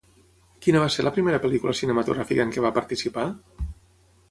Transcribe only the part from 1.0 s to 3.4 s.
la primera pel·lícula cinematogràfica en què va participar?